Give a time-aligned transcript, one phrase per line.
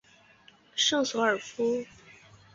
[0.75, 1.85] 圣索尔夫。